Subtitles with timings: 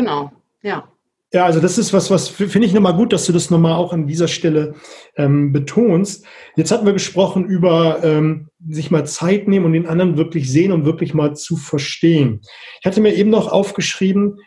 [0.00, 0.32] genau,
[0.62, 0.88] ja.
[1.32, 3.92] Ja, also das ist was, was finde ich nochmal gut, dass du das nochmal auch
[3.92, 4.74] an dieser Stelle
[5.16, 6.26] ähm, betonst.
[6.56, 10.72] Jetzt hatten wir gesprochen über ähm, sich mal Zeit nehmen und den anderen wirklich sehen
[10.72, 12.40] und wirklich mal zu verstehen.
[12.80, 14.38] Ich hatte mir eben noch aufgeschrieben,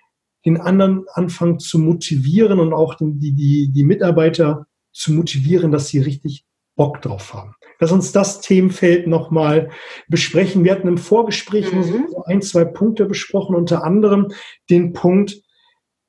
[0.46, 6.00] den anderen anfangen zu motivieren und auch die, die, die Mitarbeiter zu motivieren, dass sie
[6.00, 6.46] richtig
[6.76, 7.56] Bock drauf haben.
[7.80, 9.70] Lass uns das Themenfeld nochmal
[10.08, 10.64] besprechen.
[10.64, 12.08] Wir hatten im Vorgespräch mhm.
[12.10, 14.32] so ein, zwei Punkte besprochen, unter anderem
[14.70, 15.43] den Punkt,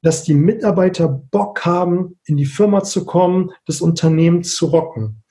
[0.04, 5.24] dass die Mitarbeiter Bock haben, in die Firma zu kommen, das Unternehmen zu rocken.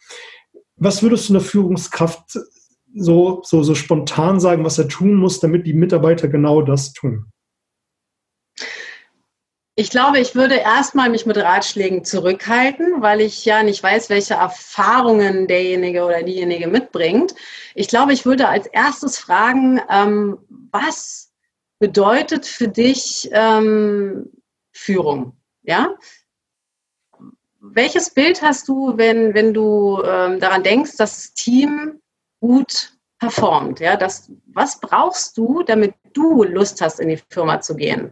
[0.77, 2.39] Was würdest du einer Führungskraft
[2.95, 7.27] so, so, so spontan sagen, was er tun muss, damit die Mitarbeiter genau das tun?
[9.75, 14.35] Ich glaube, ich würde erstmal mich mit Ratschlägen zurückhalten, weil ich ja nicht weiß, welche
[14.35, 17.35] Erfahrungen derjenige oder diejenige mitbringt.
[17.75, 20.37] Ich glaube, ich würde als erstes fragen, ähm,
[20.71, 21.31] was
[21.79, 24.31] bedeutet für dich ähm,
[24.73, 25.37] Führung.
[25.61, 25.95] Ja?
[27.59, 32.01] Welches Bild hast du, wenn, wenn du ähm, daran denkst, dass das Team
[32.39, 33.79] gut performt?
[33.79, 33.95] Ja?
[33.95, 38.11] Das, was brauchst du, damit du Lust hast, in die Firma zu gehen?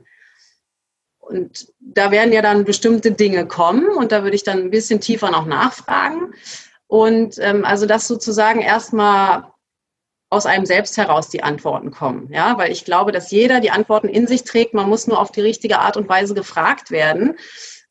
[1.19, 4.99] Und da werden ja dann bestimmte Dinge kommen und da würde ich dann ein bisschen
[4.99, 6.33] tiefer noch nachfragen.
[6.87, 9.50] Und ähm, also das sozusagen erstmal
[10.31, 12.29] aus einem selbst heraus die Antworten kommen.
[12.31, 14.73] Ja, weil ich glaube, dass jeder die Antworten in sich trägt.
[14.73, 17.35] Man muss nur auf die richtige Art und Weise gefragt werden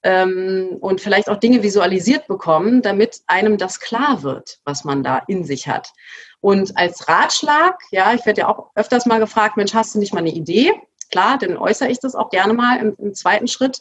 [0.02, 5.22] ähm, und vielleicht auch Dinge visualisiert bekommen, damit einem das klar wird, was man da
[5.28, 5.92] in sich hat.
[6.41, 10.14] Und als Ratschlag, ja, ich werde ja auch öfters mal gefragt, Mensch, hast du nicht
[10.14, 10.72] mal eine Idee?
[11.11, 13.80] Klar, dann äußere ich das auch gerne mal im, im zweiten Schritt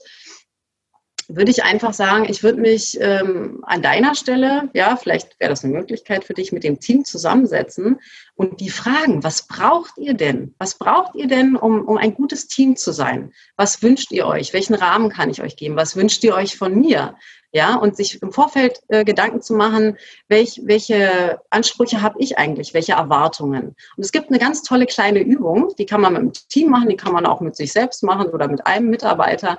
[1.30, 5.64] würde ich einfach sagen, ich würde mich ähm, an deiner Stelle, ja, vielleicht wäre das
[5.64, 8.00] eine Möglichkeit für dich, mit dem Team zusammensetzen
[8.34, 10.56] und die fragen, was braucht ihr denn?
[10.58, 13.32] Was braucht ihr denn, um, um ein gutes Team zu sein?
[13.58, 14.54] Was wünscht ihr euch?
[14.54, 15.76] Welchen Rahmen kann ich euch geben?
[15.76, 17.16] Was wünscht ihr euch von mir?
[17.52, 22.76] Ja, und sich im Vorfeld äh, Gedanken zu machen, welch, welche Ansprüche habe ich eigentlich,
[22.76, 23.76] welche Erwartungen.
[23.98, 26.90] Und es gibt eine ganz tolle kleine Übung, die kann man mit dem Team machen,
[26.90, 29.58] die kann man auch mit sich selbst machen oder mit einem Mitarbeiter.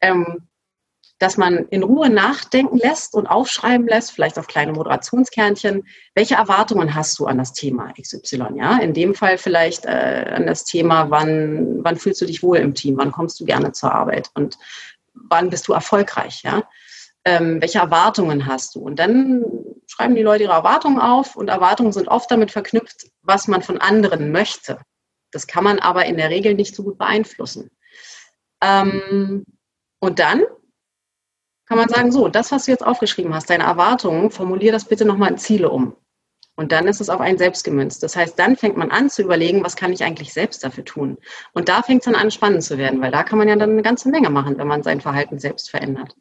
[0.00, 0.46] Ähm,
[1.22, 6.96] dass man in Ruhe nachdenken lässt und aufschreiben lässt, vielleicht auf kleine Moderationskernchen, welche Erwartungen
[6.96, 8.56] hast du an das Thema XY?
[8.56, 12.56] Ja, in dem Fall vielleicht äh, an das Thema, wann, wann fühlst du dich wohl
[12.56, 12.96] im Team?
[12.96, 14.30] Wann kommst du gerne zur Arbeit?
[14.34, 14.58] Und
[15.14, 16.42] wann bist du erfolgreich?
[16.42, 16.64] Ja,
[17.24, 18.80] ähm, welche Erwartungen hast du?
[18.80, 19.44] Und dann
[19.86, 23.80] schreiben die Leute ihre Erwartungen auf und Erwartungen sind oft damit verknüpft, was man von
[23.80, 24.80] anderen möchte.
[25.30, 27.70] Das kann man aber in der Regel nicht so gut beeinflussen.
[28.60, 29.44] Ähm,
[30.00, 30.42] und dann
[31.66, 35.04] kann man sagen, so, das, was du jetzt aufgeschrieben hast, deine Erwartungen, formulier das bitte
[35.04, 35.96] nochmal in Ziele um.
[36.54, 38.02] Und dann ist es auf einen selbst gemünzt.
[38.02, 41.16] Das heißt, dann fängt man an zu überlegen, was kann ich eigentlich selbst dafür tun?
[41.54, 43.70] Und da fängt es dann an, spannend zu werden, weil da kann man ja dann
[43.70, 46.14] eine ganze Menge machen, wenn man sein Verhalten selbst verändert.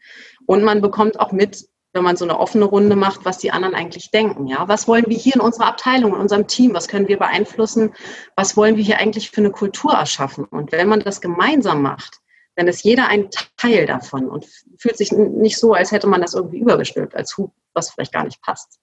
[0.46, 3.76] Und man bekommt auch mit, wenn man so eine offene Runde macht, was die anderen
[3.76, 4.48] eigentlich denken.
[4.48, 6.74] Ja, was wollen wir hier in unserer Abteilung, in unserem Team?
[6.74, 7.94] Was können wir beeinflussen?
[8.38, 10.46] Was wollen wir hier eigentlich für eine Kultur erschaffen?
[10.46, 12.21] Und wenn man das gemeinsam macht,
[12.62, 14.46] dann ist jeder ein Teil davon und
[14.78, 18.24] fühlt sich nicht so, als hätte man das irgendwie übergestülpt, als Hub, was vielleicht gar
[18.24, 18.78] nicht passt.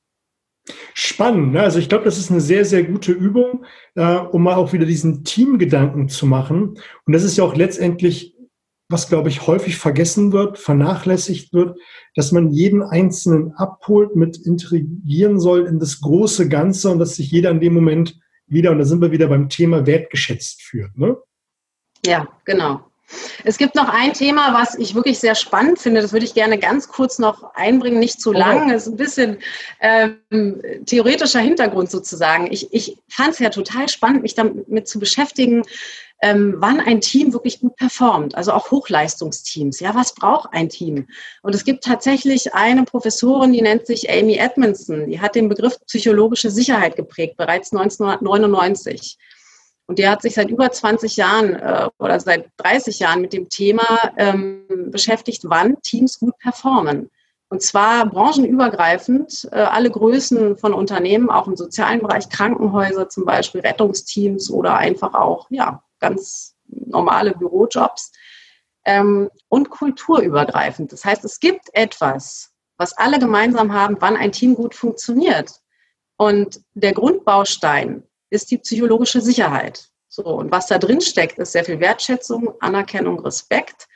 [0.95, 1.53] Spannend.
[1.53, 1.61] Ne?
[1.61, 4.85] Also ich glaube, das ist eine sehr, sehr gute Übung, äh, um mal auch wieder
[4.85, 6.79] diesen Teamgedanken zu machen.
[7.07, 8.37] Und das ist ja auch letztendlich,
[8.89, 11.79] was, glaube ich, häufig vergessen wird, vernachlässigt wird,
[12.17, 17.31] dass man jeden Einzelnen abholt, mit integrieren soll in das große Ganze und dass sich
[17.31, 18.19] jeder in dem Moment
[18.49, 20.99] wieder, und da sind wir wieder beim Thema, wertgeschätzt fühlt.
[20.99, 21.17] Ne?
[22.05, 22.88] Ja, genau.
[23.45, 26.03] Es gibt noch ein Thema, was ich wirklich sehr spannend finde.
[26.03, 28.69] Das würde ich gerne ganz kurz noch einbringen, nicht zu lang.
[28.71, 29.39] Das ist ein bisschen
[29.81, 32.53] ähm, theoretischer Hintergrund sozusagen.
[32.53, 35.63] Ich, ich fand es ja total spannend, mich damit zu beschäftigen,
[36.21, 39.81] ähm, wann ein Team wirklich gut performt, also auch Hochleistungsteams.
[39.81, 41.07] Ja, was braucht ein Team?
[41.43, 45.09] Und es gibt tatsächlich eine Professorin, die nennt sich Amy Edmondson.
[45.09, 49.17] Die hat den Begriff psychologische Sicherheit geprägt, bereits 1999.
[49.89, 53.49] Und der hat sich seit über 20 Jahren äh, oder seit 30 Jahren mit dem
[53.49, 57.11] Thema ähm, beschäftigt, wann Teams gut performen.
[57.49, 63.63] Und zwar branchenübergreifend, äh, alle Größen von Unternehmen, auch im sozialen Bereich, Krankenhäuser zum Beispiel,
[63.63, 68.13] Rettungsteams oder einfach auch ja, ganz normale Bürojobs.
[68.85, 70.93] Ähm, und kulturübergreifend.
[70.93, 75.51] Das heißt, es gibt etwas, was alle gemeinsam haben, wann ein Team gut funktioniert.
[76.19, 79.89] Und der Grundbaustein ist die psychologische Sicherheit.
[80.09, 83.87] So, und was da drin steckt, ist sehr viel Wertschätzung, Anerkennung, Respekt.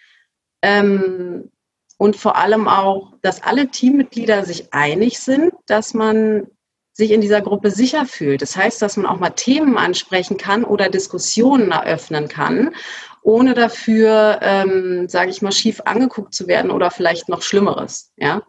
[0.62, 1.50] Ähm,
[1.98, 6.48] und vor allem auch, dass alle Teammitglieder sich einig sind, dass man
[6.92, 8.42] sich in dieser Gruppe sicher fühlt.
[8.42, 12.74] Das heißt, dass man auch mal Themen ansprechen kann oder Diskussionen eröffnen kann
[13.22, 18.12] ohne dafür, ähm, sage ich mal, schief angeguckt zu werden oder vielleicht noch Schlimmeres.
[18.16, 18.42] Ja,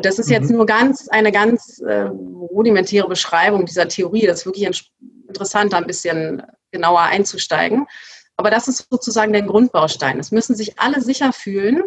[0.00, 0.56] das ist jetzt mhm.
[0.56, 4.26] nur ganz eine ganz äh, rudimentäre Beschreibung dieser Theorie.
[4.26, 4.84] Das ist wirklich
[5.28, 7.86] interessant, da ein bisschen genauer einzusteigen.
[8.36, 10.18] Aber das ist sozusagen der Grundbaustein.
[10.18, 11.82] Es müssen sich alle sicher fühlen.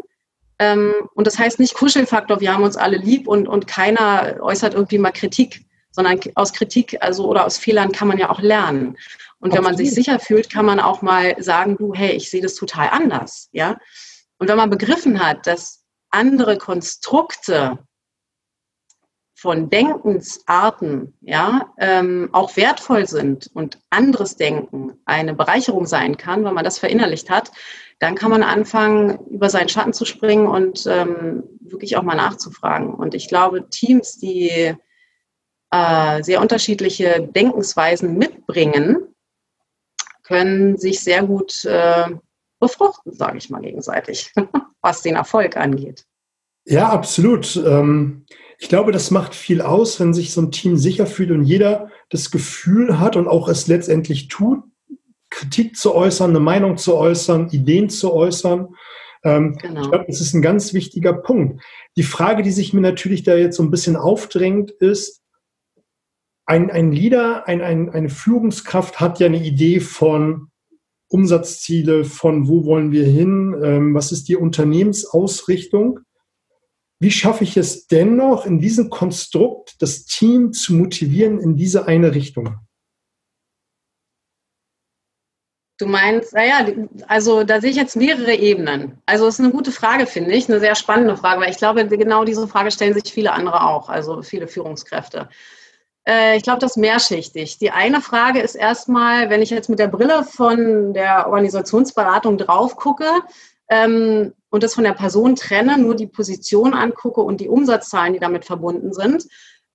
[0.60, 4.76] Ähm, und das heißt nicht Kuschelfaktor, wir haben uns alle lieb und, und keiner äußert
[4.76, 8.98] irgendwie mal Kritik, sondern aus Kritik also oder aus Fehlern kann man ja auch lernen.
[9.40, 12.42] Und wenn man sich sicher fühlt, kann man auch mal sagen, du, hey, ich sehe
[12.42, 13.50] das total anders.
[13.52, 13.78] Ja?
[14.38, 17.80] Und wenn man begriffen hat, dass andere Konstrukte
[19.44, 26.54] von Denkensarten ja, ähm, auch wertvoll sind und anderes Denken eine Bereicherung sein kann, wenn
[26.54, 27.52] man das verinnerlicht hat,
[28.00, 32.94] dann kann man anfangen, über seinen Schatten zu springen und ähm, wirklich auch mal nachzufragen.
[32.94, 34.76] Und ich glaube, Teams, die
[35.72, 39.14] äh, sehr unterschiedliche Denkensweisen mitbringen,
[40.24, 42.12] können sich sehr gut äh,
[42.62, 44.32] befruchten, sage ich mal gegenseitig,
[44.82, 46.06] was den Erfolg angeht.
[46.64, 47.58] Ja, absolut.
[47.58, 48.26] Ähm
[48.64, 51.90] ich glaube, das macht viel aus, wenn sich so ein Team sicher fühlt und jeder
[52.08, 54.64] das Gefühl hat und auch es letztendlich tut,
[55.30, 58.70] Kritik zu äußern, eine Meinung zu äußern, Ideen zu äußern.
[59.26, 59.82] Ähm, genau.
[59.82, 61.62] Ich glaube, das ist ein ganz wichtiger Punkt.
[61.98, 65.22] Die Frage, die sich mir natürlich da jetzt so ein bisschen aufdrängt, ist,
[66.46, 70.52] ein, ein Leader, ein, ein, eine Führungskraft hat ja eine Idee von
[71.10, 76.00] Umsatzziele, von wo wollen wir hin, ähm, was ist die Unternehmensausrichtung.
[77.04, 82.16] Wie schaffe ich es dennoch, in diesem Konstrukt das Team zu motivieren in diese eine
[82.16, 82.60] Richtung?
[85.78, 86.66] Du meinst, naja,
[87.10, 89.02] also da sehe ich jetzt mehrere Ebenen.
[89.06, 91.86] Also es ist eine gute Frage, finde ich, eine sehr spannende Frage, weil ich glaube,
[91.86, 95.28] genau diese Frage stellen sich viele andere auch, also viele Führungskräfte.
[96.08, 97.58] Äh, ich glaube, das ist mehrschichtig.
[97.58, 102.78] Die eine Frage ist erstmal, wenn ich jetzt mit der Brille von der Organisationsberatung drauf
[102.78, 103.10] gucke,
[103.70, 108.20] ähm, und das von der Person trenne, nur die Position angucke und die Umsatzzahlen, die
[108.20, 109.26] damit verbunden sind,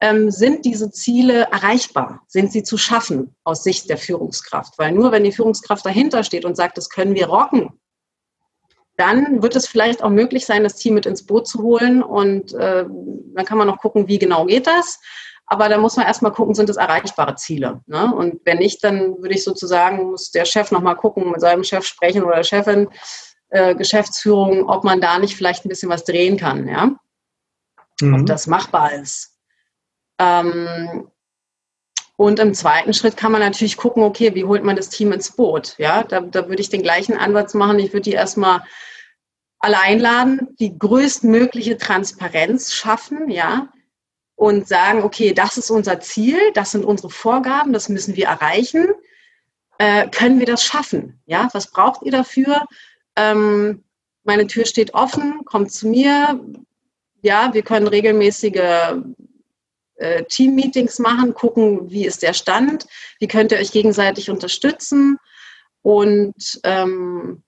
[0.01, 2.23] ähm, sind diese Ziele erreichbar?
[2.29, 4.79] Sind sie zu schaffen aus Sicht der Führungskraft?
[4.79, 7.81] Weil nur wenn die Führungskraft dahinter steht und sagt, das können wir rocken,
[8.97, 12.03] dann wird es vielleicht auch möglich sein, das Team mit ins Boot zu holen.
[12.03, 15.01] Und äh, dann kann man noch gucken, wie genau geht das.
[15.47, 17.81] Aber da muss man erstmal gucken, sind es erreichbare Ziele.
[17.87, 18.13] Ne?
[18.15, 21.87] Und wenn nicht, dann würde ich sozusagen, muss der Chef nochmal gucken, mit seinem Chef
[21.87, 22.89] sprechen oder der Chefin,
[23.51, 26.97] äh, Geschäftsführung, ob man da nicht vielleicht ein bisschen was drehen kann, ja.
[28.01, 28.15] Mhm.
[28.15, 29.37] Ob das machbar ist.
[30.19, 31.11] Ähm,
[32.17, 35.31] und im zweiten Schritt kann man natürlich gucken, okay, wie holt man das Team ins
[35.31, 35.77] Boot?
[35.79, 37.79] Ja, da, da würde ich den gleichen Ansatz machen.
[37.79, 38.63] Ich würde die erstmal
[39.61, 43.69] alle einladen, die größtmögliche Transparenz schaffen, ja,
[44.35, 48.87] und sagen, okay, das ist unser Ziel, das sind unsere Vorgaben, das müssen wir erreichen.
[49.79, 51.21] Äh, können wir das schaffen?
[51.27, 52.67] Ja, was braucht ihr dafür?
[53.19, 53.85] Ähm,
[54.25, 56.41] meine Tür steht offen, kommt zu mir.
[57.23, 58.95] Ja, wir können regelmäßige
[59.97, 62.87] äh, Team-Meetings machen, gucken, wie ist der Stand,
[63.19, 65.19] wie könnt ihr euch gegenseitig unterstützen
[65.83, 67.43] und ähm,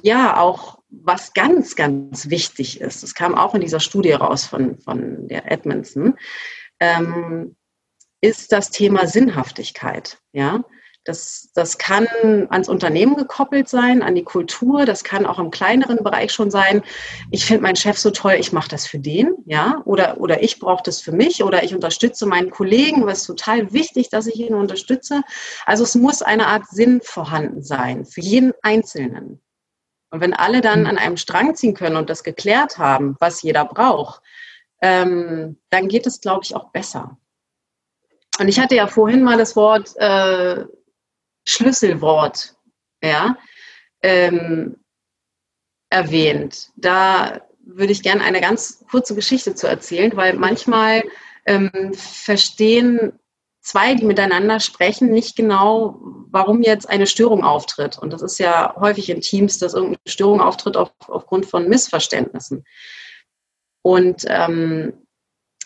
[0.00, 4.78] ja, auch was ganz, ganz wichtig ist, das kam auch in dieser Studie raus von,
[4.78, 6.16] von der Edmondson,
[6.80, 7.56] ähm,
[8.22, 10.18] ist das Thema Sinnhaftigkeit.
[10.32, 10.64] Ja,
[11.04, 12.06] das, das kann
[12.50, 16.82] ans Unternehmen gekoppelt sein, an die Kultur, das kann auch im kleineren Bereich schon sein.
[17.30, 20.60] Ich finde meinen Chef so toll, ich mache das für den, ja, oder, oder ich
[20.60, 24.54] brauche das für mich oder ich unterstütze meinen Kollegen, was total wichtig, dass ich ihn
[24.54, 25.22] unterstütze.
[25.66, 29.40] Also es muss eine Art Sinn vorhanden sein für jeden Einzelnen.
[30.10, 33.64] Und wenn alle dann an einem Strang ziehen können und das geklärt haben, was jeder
[33.64, 34.22] braucht,
[34.82, 37.16] ähm, dann geht es, glaube ich, auch besser.
[38.38, 40.64] Und ich hatte ja vorhin mal das Wort äh,
[41.46, 42.54] Schlüsselwort
[43.02, 43.36] ja,
[44.02, 44.76] ähm,
[45.90, 46.70] erwähnt.
[46.76, 51.02] Da würde ich gerne eine ganz kurze Geschichte zu erzählen, weil manchmal
[51.46, 53.18] ähm, verstehen
[53.60, 55.98] zwei, die miteinander sprechen, nicht genau,
[56.30, 57.98] warum jetzt eine Störung auftritt.
[57.98, 62.64] Und das ist ja häufig in Teams, dass irgendeine Störung auftritt auf, aufgrund von Missverständnissen.
[63.82, 65.01] Und ähm,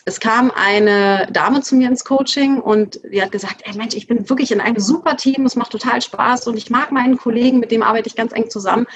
[0.07, 4.07] es kam eine Dame zu mir ins Coaching und die hat gesagt, ey Mensch, ich
[4.07, 7.59] bin wirklich in einem super Team, es macht total Spaß und ich mag meinen Kollegen,
[7.59, 8.87] mit dem arbeite ich ganz eng zusammen.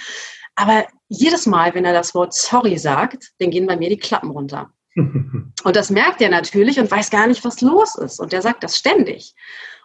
[0.56, 4.32] Aber jedes Mal, wenn er das Wort sorry sagt, dann gehen bei mir die Klappen
[4.32, 4.72] runter.
[4.96, 8.22] und das merkt er natürlich und weiß gar nicht, was los ist.
[8.22, 9.36] Und der sagt das ständig.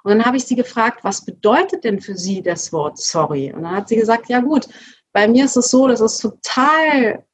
[0.04, 3.52] Und dann habe ich sie gefragt, was bedeutet denn für sie das Wort sorry?
[3.52, 4.68] Und dann hat sie gesagt, ja gut,
[5.12, 7.25] bei mir ist es so, das ist total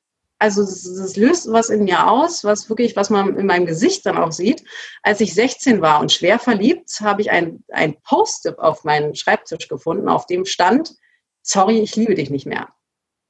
[0.42, 4.18] also es löst was in mir aus, was wirklich, was man in meinem Gesicht dann
[4.18, 4.64] auch sieht.
[5.04, 9.68] Als ich 16 war und schwer verliebt, habe ich ein, ein Post-it auf meinen Schreibtisch
[9.68, 10.96] gefunden, auf dem stand,
[11.42, 12.68] sorry, ich liebe dich nicht mehr.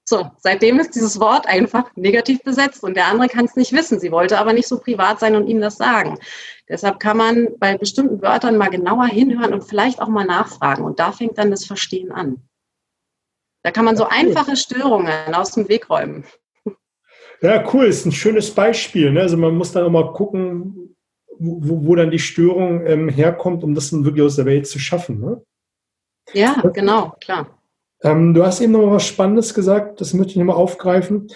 [0.05, 4.01] So, seitdem ist dieses Wort einfach negativ besetzt und der andere kann es nicht wissen.
[4.01, 6.19] Sie wollte aber nicht so privat sein und ihm das sagen.
[6.67, 10.83] Deshalb kann man bei bestimmten Wörtern mal genauer hinhören und vielleicht auch mal nachfragen.
[10.83, 12.43] Und da fängt dann das Verstehen an.
[13.63, 16.25] Da kann man so einfache Störungen aus dem Weg räumen.
[17.43, 19.11] Ja, cool, ist ein schönes Beispiel.
[19.13, 19.21] Ne?
[19.21, 20.97] Also man muss dann auch mal gucken,
[21.39, 24.79] wo, wo dann die Störung ähm, herkommt, um das dann wirklich aus der Welt zu
[24.79, 25.21] schaffen.
[25.21, 25.43] Ne?
[26.33, 27.59] Ja, genau, klar.
[28.03, 31.29] Ähm, du hast eben noch mal was Spannendes gesagt, das möchte ich nochmal aufgreifen,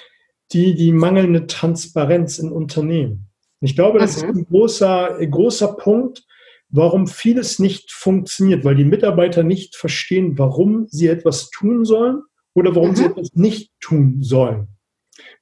[0.52, 3.28] die, die mangelnde Transparenz in Unternehmen.
[3.60, 4.30] Ich glaube, das mhm.
[4.30, 6.24] ist ein großer, ein großer Punkt,
[6.68, 12.22] warum vieles nicht funktioniert, weil die Mitarbeiter nicht verstehen, warum sie etwas tun sollen
[12.54, 12.96] oder warum mhm.
[12.96, 14.68] sie etwas nicht tun sollen.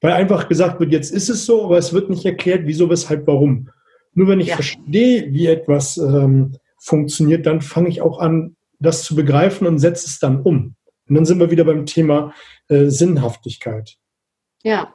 [0.01, 3.27] Weil einfach gesagt wird, jetzt ist es so, aber es wird nicht erklärt, wieso, weshalb,
[3.27, 3.69] warum.
[4.13, 4.55] Nur wenn ich ja.
[4.55, 10.07] verstehe, wie etwas ähm, funktioniert, dann fange ich auch an, das zu begreifen und setze
[10.07, 10.75] es dann um.
[11.07, 12.33] Und dann sind wir wieder beim Thema
[12.67, 13.97] äh, Sinnhaftigkeit.
[14.63, 14.93] Ja.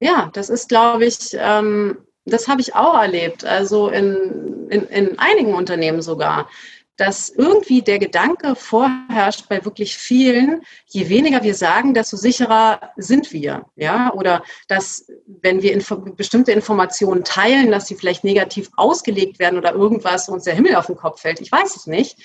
[0.00, 5.18] Ja, das ist, glaube ich, ähm, das habe ich auch erlebt, also in, in, in
[5.18, 6.48] einigen Unternehmen sogar,
[6.96, 13.32] dass irgendwie der Gedanke vorherrscht bei wirklich vielen, je weniger wir sagen, desto sicherer sind
[13.32, 13.66] wir.
[13.74, 14.12] Ja?
[14.12, 19.72] Oder dass, wenn wir info bestimmte Informationen teilen, dass sie vielleicht negativ ausgelegt werden oder
[19.72, 21.40] irgendwas uns der Himmel auf den Kopf fällt.
[21.40, 22.18] Ich weiß es nicht.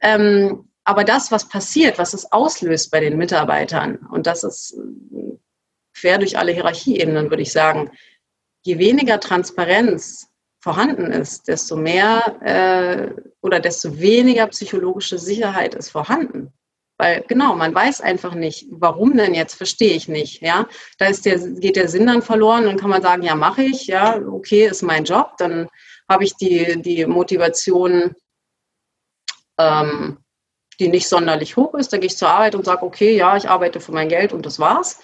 [0.00, 4.76] Ähm, aber das, was passiert, was es auslöst bei den Mitarbeitern, und das ist
[5.94, 7.90] quer durch alle Hierarchieebenen, würde ich sagen,
[8.62, 10.29] je weniger Transparenz
[10.60, 16.52] vorhanden ist, desto mehr äh, oder desto weniger psychologische Sicherheit ist vorhanden.
[16.98, 20.42] Weil genau, man weiß einfach nicht, warum denn jetzt, verstehe ich nicht.
[20.42, 20.66] Ja,
[20.98, 23.86] da ist der, geht der Sinn dann verloren, dann kann man sagen, ja, mache ich,
[23.86, 25.66] ja, okay, ist mein Job, dann
[26.10, 28.14] habe ich die, die Motivation,
[29.58, 30.18] ähm,
[30.78, 31.90] die nicht sonderlich hoch ist.
[31.90, 34.44] Da gehe ich zur Arbeit und sage, okay, ja, ich arbeite für mein Geld und
[34.44, 35.00] das war's.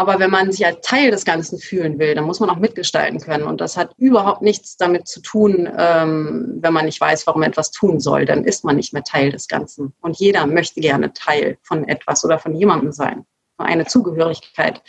[0.00, 3.20] Aber wenn man sich als Teil des Ganzen fühlen will, dann muss man auch mitgestalten
[3.20, 3.44] können.
[3.44, 7.50] Und das hat überhaupt nichts damit zu tun, ähm, wenn man nicht weiß, warum man
[7.50, 8.24] etwas tun soll.
[8.24, 9.92] Dann ist man nicht mehr Teil des Ganzen.
[10.00, 13.26] Und jeder möchte gerne Teil von etwas oder von jemandem sein.
[13.58, 14.80] Eine Zugehörigkeit,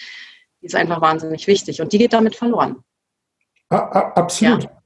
[0.61, 1.81] die ist einfach wahnsinnig wichtig.
[1.81, 2.77] Und die geht damit verloren.
[3.67, 4.63] Absolut.
[4.63, 4.80] Ja.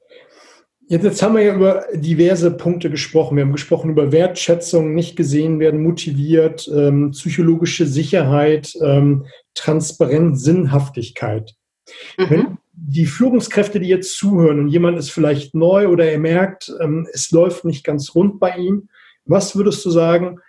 [0.87, 3.37] Jetzt, jetzt haben wir ja über diverse Punkte gesprochen.
[3.37, 9.25] Wir haben gesprochen über Wertschätzung, nicht gesehen werden, motiviert, ähm, psychologische Sicherheit, ähm,
[9.55, 11.55] Transparenz, Sinnhaftigkeit.
[12.17, 12.29] Mhm.
[12.29, 17.07] Wenn die Führungskräfte, die jetzt zuhören und jemand ist vielleicht neu oder er merkt, ähm,
[17.11, 18.89] es läuft nicht ganz rund bei ihm,
[19.25, 20.39] was würdest du sagen,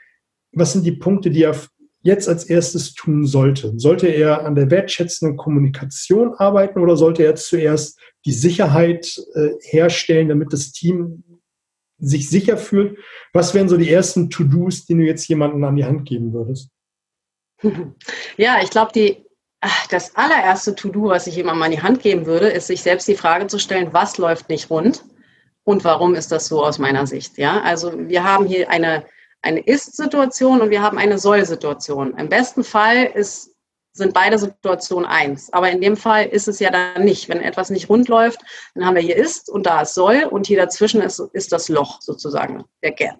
[0.52, 1.56] was sind die Punkte, die er
[2.02, 3.72] jetzt als erstes tun sollte?
[3.76, 10.28] Sollte er an der wertschätzenden Kommunikation arbeiten oder sollte er zuerst die Sicherheit äh, herstellen,
[10.28, 11.22] damit das Team
[11.98, 12.98] sich sicher fühlt?
[13.32, 16.68] Was wären so die ersten To-Dos, die du jetzt jemandem an die Hand geben würdest?
[18.36, 19.24] Ja, ich glaube, die
[19.90, 23.16] das allererste To-Do, was ich jemandem an die Hand geben würde, ist, sich selbst die
[23.16, 25.04] Frage zu stellen, was läuft nicht rund
[25.64, 27.38] und warum ist das so aus meiner Sicht?
[27.38, 29.04] Ja, also wir haben hier eine,
[29.42, 32.16] eine Ist-Situation und wir haben eine Soll-Situation.
[32.18, 33.55] Im besten Fall ist
[33.96, 35.52] sind beide Situationen eins.
[35.52, 37.28] Aber in dem Fall ist es ja dann nicht.
[37.28, 38.40] Wenn etwas nicht rund läuft,
[38.74, 41.68] dann haben wir hier ist und da ist soll und hier dazwischen ist, ist das
[41.68, 43.16] Loch sozusagen, der Gap.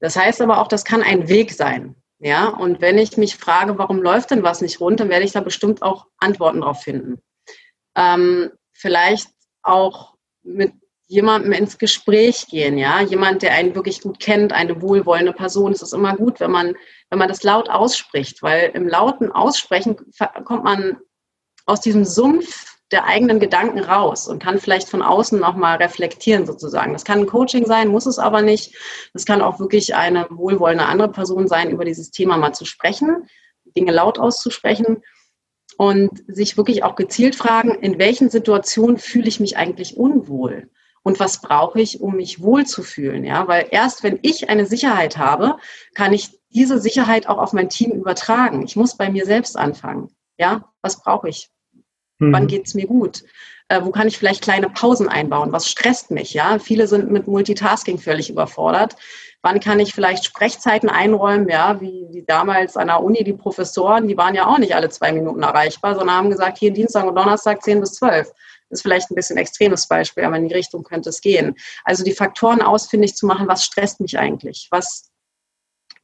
[0.00, 1.94] Das heißt aber auch, das kann ein Weg sein.
[2.18, 5.32] Ja, und wenn ich mich frage, warum läuft denn was nicht rund, dann werde ich
[5.32, 7.20] da bestimmt auch Antworten drauf finden.
[7.94, 9.28] Ähm, vielleicht
[9.62, 10.72] auch mit
[11.08, 15.72] jemandem ins Gespräch gehen, ja, jemand, der einen wirklich gut kennt, eine wohlwollende Person.
[15.72, 16.74] Es ist immer gut, wenn man,
[17.10, 19.96] wenn man das laut ausspricht, weil im lauten Aussprechen
[20.44, 20.98] kommt man
[21.64, 26.92] aus diesem Sumpf der eigenen Gedanken raus und kann vielleicht von außen nochmal reflektieren sozusagen.
[26.92, 28.76] Das kann ein Coaching sein, muss es aber nicht.
[29.12, 33.28] Das kann auch wirklich eine wohlwollende andere Person sein, über dieses Thema mal zu sprechen,
[33.76, 35.02] Dinge laut auszusprechen
[35.78, 40.70] und sich wirklich auch gezielt fragen, in welchen Situationen fühle ich mich eigentlich unwohl?
[41.06, 43.22] Und was brauche ich, um mich wohlzufühlen.
[43.22, 45.56] Ja, weil erst wenn ich eine Sicherheit habe,
[45.94, 48.64] kann ich diese Sicherheit auch auf mein Team übertragen.
[48.64, 50.10] Ich muss bei mir selbst anfangen.
[50.36, 51.48] Ja, was brauche ich?
[52.18, 52.32] Mhm.
[52.32, 53.22] Wann geht es mir gut?
[53.68, 55.52] Äh, wo kann ich vielleicht kleine Pausen einbauen?
[55.52, 56.34] Was stresst mich?
[56.34, 58.96] Ja, viele sind mit Multitasking völlig überfordert.
[59.46, 61.48] Wann kann ich vielleicht Sprechzeiten einräumen?
[61.48, 64.88] Ja, wie, wie damals an der Uni die Professoren, die waren ja auch nicht alle
[64.88, 68.28] zwei Minuten erreichbar, sondern haben gesagt, hier Dienstag und Donnerstag 10 bis 12
[68.70, 71.54] ist vielleicht ein bisschen extremes Beispiel, aber in die Richtung könnte es gehen.
[71.84, 74.66] Also die Faktoren ausfindig zu machen, was stresst mich eigentlich?
[74.72, 75.12] Was,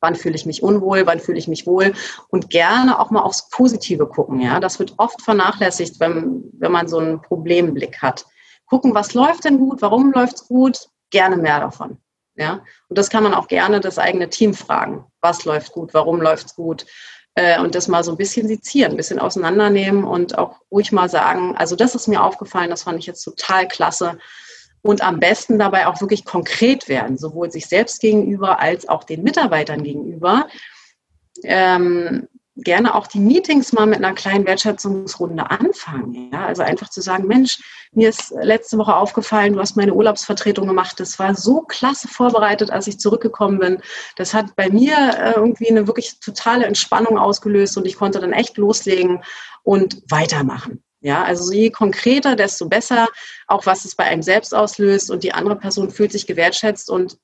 [0.00, 1.94] wann fühle ich mich unwohl, wann fühle ich mich wohl
[2.28, 4.40] und gerne auch mal aufs Positive gucken.
[4.40, 8.24] Ja, das wird oft vernachlässigt, wenn, wenn man so einen Problemblick hat.
[8.66, 11.98] Gucken, was läuft denn gut, warum läuft es gut, gerne mehr davon.
[12.34, 15.04] Ja, und das kann man auch gerne das eigene Team fragen.
[15.20, 15.92] Was läuft gut?
[15.92, 16.86] Warum läuft es gut?
[17.34, 21.08] Äh, und das mal so ein bisschen sezieren, ein bisschen auseinandernehmen und auch ruhig mal
[21.08, 24.18] sagen, also das ist mir aufgefallen, das fand ich jetzt total klasse.
[24.82, 29.22] Und am besten dabei auch wirklich konkret werden, sowohl sich selbst gegenüber als auch den
[29.22, 30.48] Mitarbeitern gegenüber.
[31.44, 32.28] Ähm,
[32.62, 36.30] gerne auch die Meetings mal mit einer kleinen Wertschätzungsrunde anfangen.
[36.32, 36.46] Ja?
[36.46, 37.58] Also einfach zu sagen, Mensch,
[37.92, 40.98] mir ist letzte Woche aufgefallen, du hast meine Urlaubsvertretung gemacht.
[41.00, 43.82] Das war so klasse vorbereitet, als ich zurückgekommen bin.
[44.16, 48.32] Das hat bei mir äh, irgendwie eine wirklich totale Entspannung ausgelöst und ich konnte dann
[48.32, 49.22] echt loslegen
[49.62, 50.82] und weitermachen.
[51.00, 53.08] Ja, also je konkreter, desto besser,
[53.48, 57.18] auch was es bei einem selbst auslöst und die andere Person fühlt sich gewertschätzt und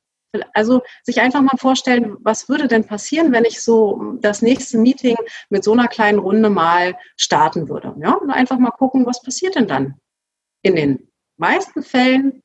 [0.54, 5.16] also sich einfach mal vorstellen, was würde denn passieren, wenn ich so das nächste Meeting
[5.48, 7.94] mit so einer kleinen Runde mal starten würde.
[8.00, 8.14] Ja?
[8.14, 9.94] Und einfach mal gucken, was passiert denn dann.
[10.62, 12.42] In den meisten Fällen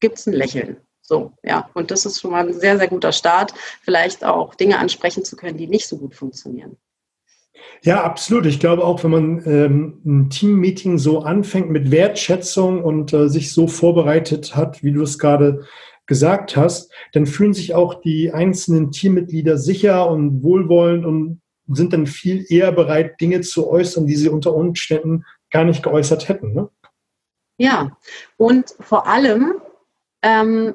[0.00, 0.78] gibt es ein Lächeln.
[1.00, 1.68] So, ja.
[1.74, 3.52] Und das ist schon mal ein sehr, sehr guter Start,
[3.82, 6.76] vielleicht auch Dinge ansprechen zu können, die nicht so gut funktionieren.
[7.82, 8.46] Ja, absolut.
[8.46, 13.52] Ich glaube auch, wenn man ähm, ein Teammeeting so anfängt mit Wertschätzung und äh, sich
[13.52, 15.66] so vorbereitet hat, wie du es gerade
[16.06, 22.06] gesagt hast, dann fühlen sich auch die einzelnen Teammitglieder sicher und wohlwollend und sind dann
[22.06, 26.52] viel eher bereit, Dinge zu äußern, die sie unter Umständen gar nicht geäußert hätten.
[26.52, 26.68] Ne?
[27.56, 27.96] Ja,
[28.36, 29.54] und vor allem,
[30.22, 30.74] ähm,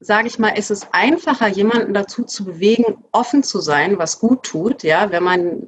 [0.00, 4.42] sage ich mal, ist es einfacher, jemanden dazu zu bewegen, offen zu sein, was gut
[4.42, 5.62] tut, ja, wenn man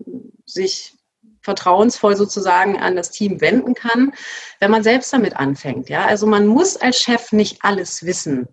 [0.45, 0.95] sich
[1.41, 4.13] vertrauensvoll sozusagen an das Team wenden kann,
[4.61, 5.89] wenn man selbst damit anfängt.
[5.89, 8.49] Ja, also man muss als Chef nicht alles wissen.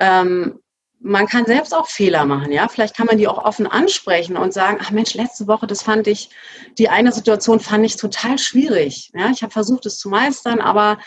[0.00, 0.60] Ähm,
[1.00, 2.68] man kann selbst auch Fehler machen, ja.
[2.68, 6.06] Vielleicht kann man die auch offen ansprechen und sagen, ach Mensch, letzte Woche, das fand
[6.08, 6.30] ich,
[6.76, 9.10] die eine Situation fand ich total schwierig.
[9.14, 10.98] Ja, ich habe versucht, es zu meistern, aber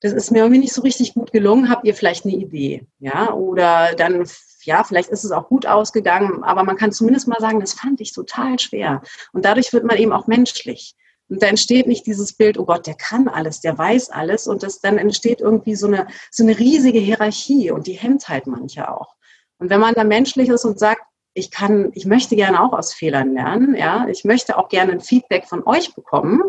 [0.00, 1.68] das ist mir irgendwie nicht so richtig gut gelungen.
[1.68, 2.86] Habt ihr vielleicht eine Idee?
[2.98, 4.26] Ja, oder dann,
[4.62, 8.00] ja, vielleicht ist es auch gut ausgegangen, aber man kann zumindest mal sagen, das fand
[8.00, 9.02] ich total schwer.
[9.32, 10.96] Und dadurch wird man eben auch menschlich.
[11.30, 14.48] Und da entsteht nicht dieses Bild, oh Gott, der kann alles, der weiß alles.
[14.48, 18.48] Und das, dann entsteht irgendwie so eine, so eine riesige Hierarchie und die hemmt halt
[18.48, 19.14] manche auch.
[19.58, 21.02] Und wenn man da menschlich ist und sagt,
[21.32, 25.00] ich kann, ich möchte gerne auch aus Fehlern lernen, ja, ich möchte auch gerne ein
[25.00, 26.42] Feedback von euch bekommen,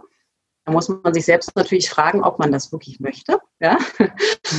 [0.65, 3.77] da muss man sich selbst natürlich fragen, ob man das wirklich möchte, ja.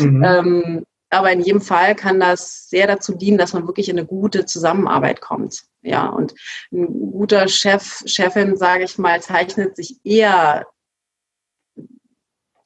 [0.01, 0.25] Mhm.
[0.25, 4.07] ähm, aber in jedem Fall kann das sehr dazu dienen, dass man wirklich in eine
[4.07, 5.63] gute Zusammenarbeit kommt.
[5.83, 6.35] Ja, und
[6.73, 10.67] ein guter Chef, Chefin, sage ich mal, zeichnet sich eher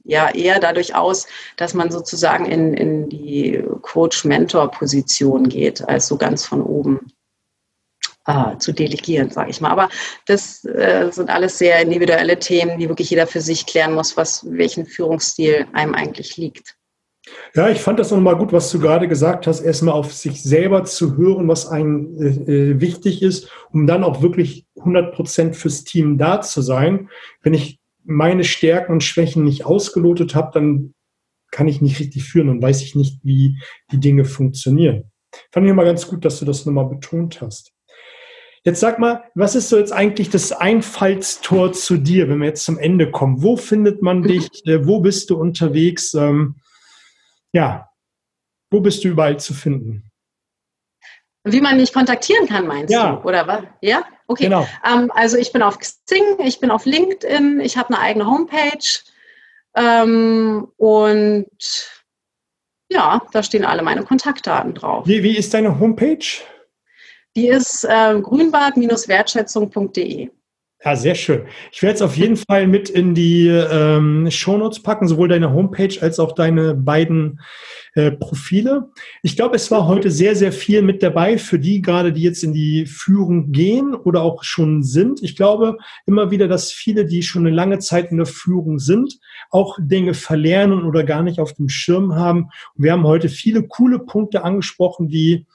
[0.07, 6.47] ja eher dadurch aus, dass man sozusagen in, in die Coach-Mentor-Position geht, als so ganz
[6.47, 7.13] von oben
[8.27, 9.71] äh, zu delegieren, sage ich mal.
[9.71, 9.89] Aber
[10.27, 14.47] das äh, sind alles sehr individuelle Themen, die wirklich jeder für sich klären muss, was
[14.49, 16.76] welchen Führungsstil einem eigentlich liegt.
[17.55, 20.85] Ja, ich fand das nochmal gut, was du gerade gesagt hast, erstmal auf sich selber
[20.85, 25.85] zu hören, was einem äh, äh wichtig ist, um dann auch wirklich 100 Prozent fürs
[25.85, 27.09] Team da zu sein.
[27.43, 30.95] Wenn ich meine Stärken und Schwächen nicht ausgelotet habe, dann
[31.51, 33.59] kann ich nicht richtig führen und weiß ich nicht, wie
[33.91, 35.11] die Dinge funktionieren.
[35.53, 37.73] Fand ich immer ganz gut, dass du das nochmal betont hast.
[38.65, 42.65] Jetzt sag mal, was ist so jetzt eigentlich das Einfallstor zu dir, wenn wir jetzt
[42.65, 43.43] zum Ende kommen?
[43.43, 44.49] Wo findet man dich?
[44.67, 46.15] Äh, wo bist du unterwegs?
[46.15, 46.57] Ähm,
[47.57, 47.91] ja,
[48.71, 50.13] wo bist du überall zu finden?
[51.45, 53.17] Wie man mich kontaktieren kann, meinst ja.
[53.17, 53.27] du?
[53.27, 53.63] Oder was?
[53.81, 54.05] Ja?
[54.27, 54.45] Okay.
[54.45, 54.69] Genau.
[54.85, 59.01] Ähm, also ich bin auf Xing, ich bin auf LinkedIn, ich habe eine eigene Homepage
[59.75, 61.47] ähm, und
[62.91, 65.07] ja, da stehen alle meine Kontaktdaten drauf.
[65.07, 66.27] Wie, wie ist deine Homepage?
[67.37, 70.31] Die ist äh, grünbad-wertschätzung.de.
[70.85, 71.47] Ja, sehr schön.
[71.73, 75.97] Ich werde es auf jeden Fall mit in die ähm, Shownotes packen, sowohl deine Homepage
[76.01, 77.41] als auch deine beiden
[77.95, 78.91] äh, Profile.
[79.23, 82.45] Ich glaube, es war heute sehr, sehr viel mit dabei für die gerade, die jetzt
[82.45, 85.23] in die Führung gehen oder auch schon sind.
[85.23, 89.19] Ich glaube immer wieder, dass viele, die schon eine lange Zeit in der Führung sind,
[89.51, 92.51] auch Dinge verlernen oder gar nicht auf dem Schirm haben.
[92.75, 95.47] Und wir haben heute viele coole Punkte angesprochen, die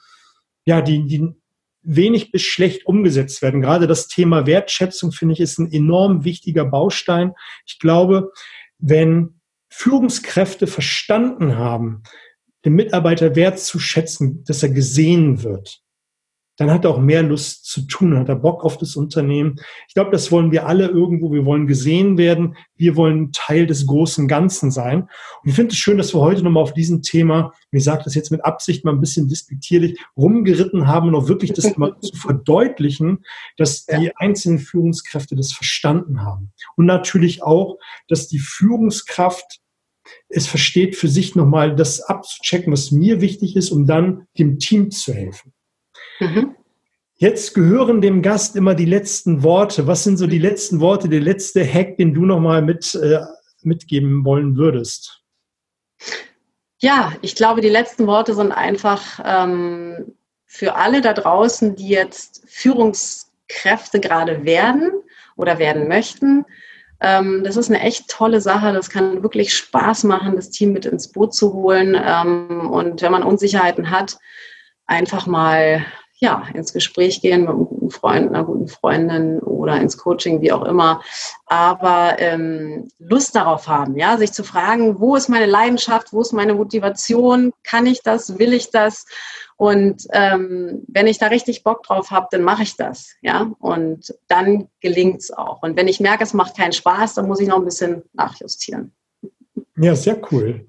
[0.64, 1.34] ja, die, die
[1.82, 3.60] wenig bis schlecht umgesetzt werden.
[3.60, 7.32] Gerade das Thema Wertschätzung, finde ich, ist ein enorm wichtiger Baustein.
[7.66, 8.32] Ich glaube,
[8.78, 12.02] wenn Führungskräfte verstanden haben,
[12.64, 15.81] den Mitarbeiter wertzuschätzen, dass er gesehen wird,
[16.56, 19.56] dann hat er auch mehr Lust zu tun, hat er Bock auf das Unternehmen.
[19.88, 21.32] Ich glaube, das wollen wir alle irgendwo.
[21.32, 22.56] Wir wollen gesehen werden.
[22.76, 25.02] Wir wollen Teil des großen Ganzen sein.
[25.02, 28.14] Und ich finde es schön, dass wir heute nochmal auf diesem Thema, wie gesagt, das
[28.14, 32.14] jetzt mit Absicht mal ein bisschen despektierlich rumgeritten haben und auch wirklich das mal zu
[32.16, 33.24] verdeutlichen,
[33.56, 36.52] dass die einzelnen Führungskräfte das verstanden haben.
[36.76, 39.60] Und natürlich auch, dass die Führungskraft
[40.28, 44.90] es versteht für sich nochmal das abzuchecken, was mir wichtig ist, um dann dem Team
[44.90, 45.52] zu helfen.
[46.20, 46.54] Mhm.
[47.16, 49.86] Jetzt gehören dem Gast immer die letzten Worte.
[49.86, 53.20] Was sind so die letzten Worte, der letzte Hack, den du nochmal mit, äh,
[53.62, 55.22] mitgeben wollen würdest?
[56.80, 62.42] Ja, ich glaube, die letzten Worte sind einfach ähm, für alle da draußen, die jetzt
[62.48, 64.90] Führungskräfte gerade werden
[65.36, 66.44] oder werden möchten.
[67.00, 68.72] Ähm, das ist eine echt tolle Sache.
[68.72, 71.96] Das kann wirklich Spaß machen, das Team mit ins Boot zu holen.
[72.04, 74.18] Ähm, und wenn man Unsicherheiten hat,
[74.86, 75.86] einfach mal
[76.22, 80.52] ja, ins Gespräch gehen mit einem guten Freund, einer guten Freundin oder ins Coaching, wie
[80.52, 81.02] auch immer.
[81.46, 86.32] Aber ähm, Lust darauf haben, ja, sich zu fragen, wo ist meine Leidenschaft, wo ist
[86.32, 89.04] meine Motivation, kann ich das, will ich das?
[89.56, 93.50] Und ähm, wenn ich da richtig Bock drauf habe, dann mache ich das, ja.
[93.58, 95.64] Und dann gelingt es auch.
[95.64, 98.92] Und wenn ich merke, es macht keinen Spaß, dann muss ich noch ein bisschen nachjustieren.
[99.76, 100.68] Ja, sehr cool.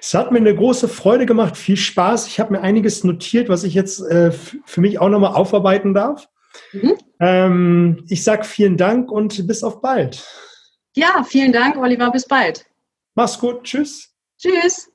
[0.00, 2.26] Es hat mir eine große Freude gemacht, viel Spaß.
[2.26, 6.28] Ich habe mir einiges notiert, was ich jetzt äh, für mich auch nochmal aufarbeiten darf.
[6.72, 6.94] Mhm.
[7.20, 10.24] Ähm, ich sage vielen Dank und bis auf bald.
[10.94, 12.10] Ja, vielen Dank, Oliver.
[12.10, 12.66] Bis bald.
[13.14, 13.64] Mach's gut.
[13.64, 14.14] Tschüss.
[14.38, 14.90] Tschüss.